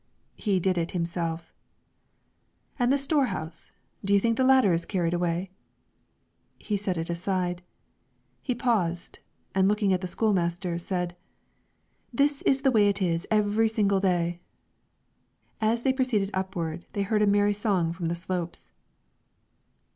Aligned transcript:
He 0.35 0.59
did 0.59 0.79
it 0.79 0.93
himself. 0.97 1.53
"And 2.79 2.91
the 2.91 2.97
store 2.97 3.27
house; 3.27 3.71
do 4.03 4.15
you 4.15 4.19
think 4.19 4.35
the 4.35 4.43
ladder 4.43 4.73
is 4.73 4.83
carried 4.83 5.13
away?" 5.13 5.51
He 6.57 6.75
set 6.75 6.97
it 6.97 7.07
aside. 7.07 7.61
He 8.41 8.55
paused, 8.55 9.19
and 9.53 9.67
looking 9.67 9.93
at 9.93 10.01
the 10.01 10.07
school 10.07 10.33
master, 10.33 10.79
said, 10.79 11.15
"This 12.11 12.41
is 12.47 12.61
the 12.61 12.71
way 12.71 12.87
it 12.89 12.99
is 12.99 13.27
every 13.29 13.69
single 13.69 13.99
day." 13.99 14.39
As 15.61 15.83
they 15.83 15.93
proceeded 15.93 16.31
upward 16.33 16.83
they 16.93 17.03
heard 17.03 17.21
a 17.21 17.27
merry 17.27 17.53
song 17.53 17.93
from 17.93 18.07
the 18.07 18.15
slopes. 18.15 18.71